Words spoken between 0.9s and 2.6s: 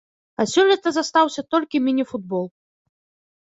застаўся толькі міні-футбол.